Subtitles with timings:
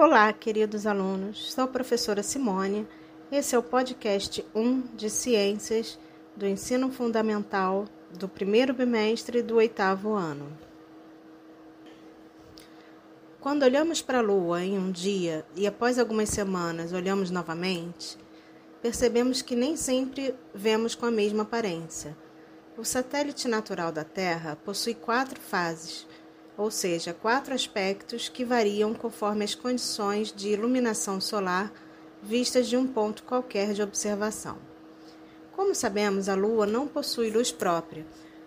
[0.00, 1.52] Olá, queridos alunos.
[1.52, 2.86] Sou a professora Simone.
[3.32, 5.98] Esse é o podcast 1 de Ciências
[6.36, 7.84] do Ensino Fundamental
[8.16, 10.56] do primeiro bimestre do oitavo ano.
[13.40, 18.16] Quando olhamos para a Lua em um dia e após algumas semanas olhamos novamente,
[18.80, 22.16] percebemos que nem sempre vemos com a mesma aparência.
[22.76, 26.06] O satélite natural da Terra possui quatro fases
[26.58, 31.72] ou seja, quatro aspectos que variam conforme as condições de iluminação solar
[32.20, 34.58] vistas de um ponto qualquer de observação.
[35.52, 38.04] Como sabemos, a Lua não possui luz própria.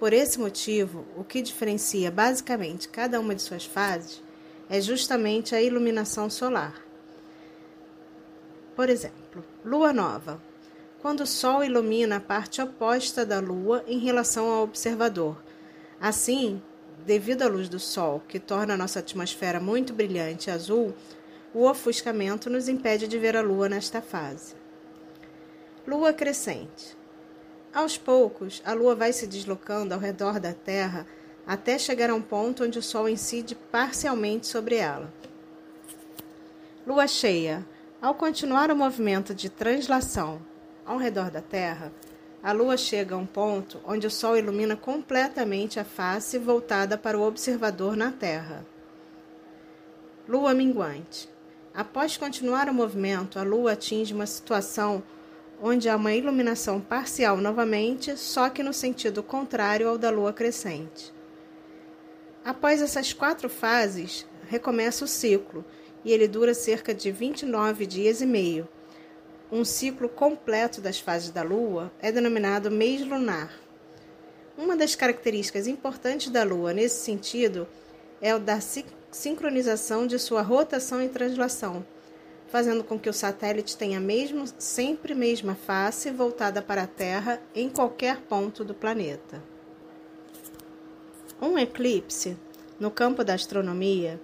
[0.00, 4.20] Por esse motivo, o que diferencia basicamente cada uma de suas fases
[4.68, 6.82] é justamente a iluminação solar.
[8.74, 10.42] Por exemplo, lua nova.
[11.00, 15.36] Quando o Sol ilumina a parte oposta da Lua em relação ao observador.
[16.00, 16.62] Assim,
[17.06, 20.94] devido à luz do Sol, que torna a nossa atmosfera muito brilhante e azul,
[21.54, 24.54] o ofuscamento nos impede de ver a Lua nesta fase.
[25.86, 26.96] Lua crescente.
[27.74, 31.06] Aos poucos, a Lua vai se deslocando ao redor da Terra
[31.46, 35.12] até chegar a um ponto onde o Sol incide parcialmente sobre ela.
[36.86, 37.66] Lua cheia.
[38.00, 40.42] Ao continuar o movimento de translação
[40.84, 41.92] ao redor da Terra,
[42.42, 47.16] a lua chega a um ponto onde o sol ilumina completamente a face voltada para
[47.16, 48.66] o observador na Terra.
[50.28, 51.28] Lua minguante.
[51.72, 55.02] Após continuar o movimento, a lua atinge uma situação
[55.62, 61.14] onde há uma iluminação parcial novamente, só que no sentido contrário ao da lua crescente.
[62.44, 65.64] Após essas quatro fases, recomeça o ciclo,
[66.04, 68.68] e ele dura cerca de 29 dias e meio
[69.52, 73.52] um ciclo completo das fases da Lua é denominado mês lunar.
[74.56, 77.68] Uma das características importantes da Lua nesse sentido
[78.18, 78.58] é o da
[79.10, 81.84] sincronização de sua rotação e translação,
[82.48, 87.68] fazendo com que o satélite tenha mesmo sempre mesma face voltada para a Terra em
[87.68, 89.42] qualquer ponto do planeta.
[91.42, 92.38] Um eclipse,
[92.80, 94.18] no campo da astronomia,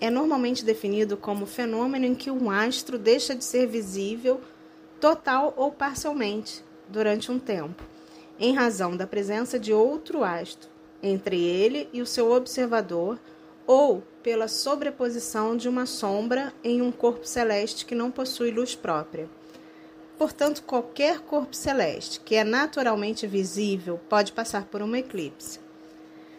[0.00, 4.40] é normalmente definido como fenômeno em que um astro deixa de ser visível
[5.00, 7.82] total ou parcialmente, durante um tempo,
[8.38, 10.68] em razão da presença de outro astro
[11.02, 13.18] entre ele e o seu observador,
[13.66, 19.28] ou pela sobreposição de uma sombra em um corpo celeste que não possui luz própria.
[20.16, 25.60] Portanto, qualquer corpo celeste que é naturalmente visível pode passar por um eclipse.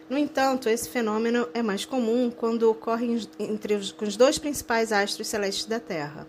[0.08, 3.06] No entanto, esse fenômeno é mais comum quando ocorre
[3.38, 6.26] entre os, os dois principais astros celestes da Terra,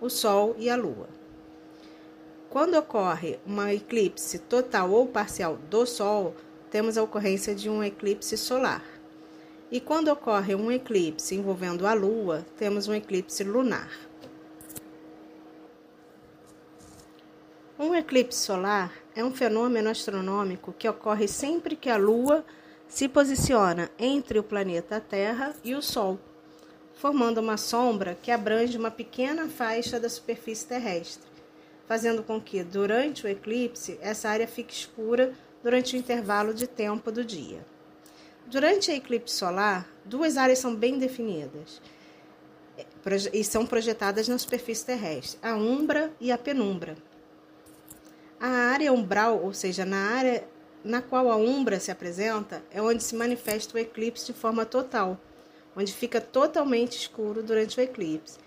[0.00, 1.19] o Sol e a Lua.
[2.50, 6.34] Quando ocorre uma eclipse total ou parcial do Sol,
[6.68, 8.82] temos a ocorrência de um eclipse solar.
[9.70, 13.88] E quando ocorre um eclipse envolvendo a Lua, temos um eclipse lunar.
[17.78, 22.44] Um eclipse solar é um fenômeno astronômico que ocorre sempre que a Lua
[22.88, 26.18] se posiciona entre o planeta Terra e o Sol,
[26.96, 31.29] formando uma sombra que abrange uma pequena faixa da superfície terrestre
[31.90, 37.10] fazendo com que, durante o eclipse, essa área fique escura durante o intervalo de tempo
[37.10, 37.66] do dia.
[38.46, 41.82] Durante a eclipse solar, duas áreas são bem definidas
[43.32, 46.96] e são projetadas na superfície terrestre: a umbra e a penumbra.
[48.38, 50.44] A área umbral, ou seja, na área
[50.84, 55.18] na qual a umbra se apresenta, é onde se manifesta o eclipse de forma total,
[55.76, 58.38] onde fica totalmente escuro durante o eclipse.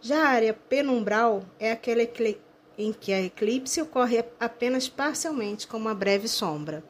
[0.00, 2.02] Já a área penumbral é aquele
[2.78, 6.84] em que a eclipse ocorre apenas parcialmente com uma breve sombra.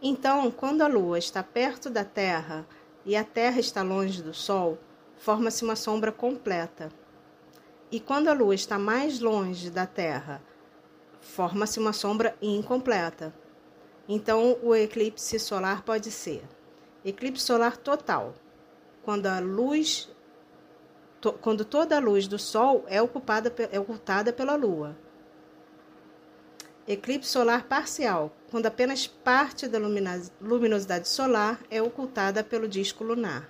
[0.00, 2.66] Então, quando a Lua está perto da Terra
[3.04, 4.78] e a Terra está longe do Sol,
[5.18, 6.90] forma-se uma sombra completa.
[7.92, 10.42] E quando a Lua está mais longe da Terra,
[11.20, 13.34] forma-se uma sombra incompleta.
[14.08, 16.42] Então, o eclipse solar pode ser
[17.04, 18.34] eclipse solar total,
[19.02, 20.10] quando a luz
[21.20, 24.96] to, quando toda a luz do Sol é, ocupada, é ocultada pela Lua.
[26.86, 33.48] Eclipse solar parcial, quando apenas parte da luminosidade solar é ocultada pelo disco lunar.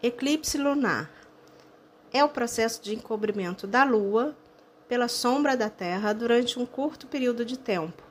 [0.00, 1.10] Eclipse lunar
[2.12, 4.36] é o processo de encobrimento da Lua
[4.88, 8.02] pela sombra da Terra durante um curto período de tempo.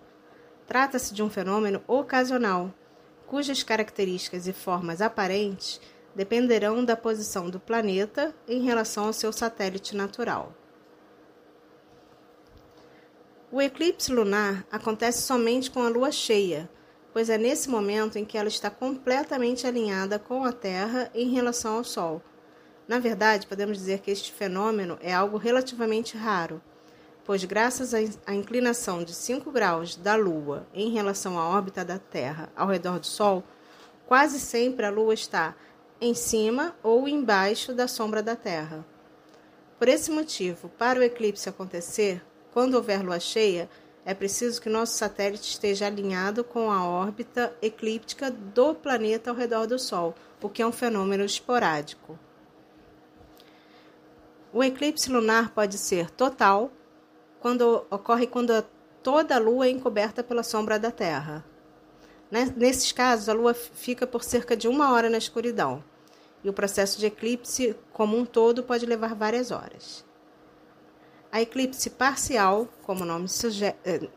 [0.67, 2.73] Trata-se de um fenômeno ocasional,
[3.27, 5.79] cujas características e formas aparentes
[6.15, 10.53] dependerão da posição do planeta em relação ao seu satélite natural.
[13.51, 16.69] O eclipse lunar acontece somente com a lua cheia,
[17.11, 21.75] pois é nesse momento em que ela está completamente alinhada com a Terra em relação
[21.75, 22.21] ao Sol.
[22.87, 26.61] Na verdade, podemos dizer que este fenômeno é algo relativamente raro,
[27.25, 32.49] pois, graças à inclinação de 5 graus da Lua em relação à órbita da Terra
[32.55, 33.43] ao redor do Sol,
[34.07, 35.55] quase sempre a Lua está
[36.01, 38.83] em cima ou embaixo da sombra da Terra.
[39.77, 43.69] Por esse motivo, para o eclipse acontecer, quando houver lua cheia,
[44.03, 49.67] é preciso que nosso satélite esteja alinhado com a órbita eclíptica do planeta ao redor
[49.67, 52.17] do Sol, o que é um fenômeno esporádico.
[54.51, 56.71] O eclipse lunar pode ser total,
[57.39, 58.65] quando ocorre quando
[59.03, 61.45] toda a Lua é encoberta pela sombra da Terra.
[62.29, 65.83] Nesses casos, a Lua fica por cerca de uma hora na escuridão,
[66.43, 70.05] e o processo de eclipse como um todo pode levar várias horas.
[71.31, 73.27] A eclipse parcial, como o nome
[73.85, 74.09] eh,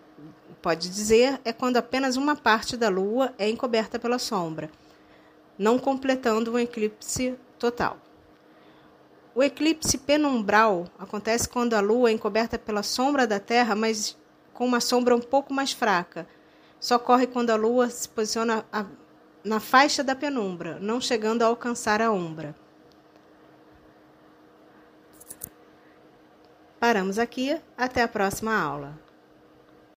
[0.61, 4.71] pode dizer, é quando apenas uma parte da Lua é encoberta pela sombra,
[5.59, 7.99] não completando um eclipse total.
[9.35, 14.17] O eclipse penumbral acontece quando a Lua é encoberta pela sombra da Terra, mas
[14.53, 16.27] com uma sombra um pouco mais fraca.
[16.79, 18.65] Só ocorre quando a Lua se posiciona
[19.44, 22.55] na faixa da penumbra, não chegando a alcançar a umbra.
[26.81, 28.99] Paramos aqui, até a próxima aula.